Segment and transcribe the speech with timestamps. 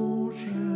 [0.00, 0.69] 不是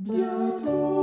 [0.00, 0.99] Bientôt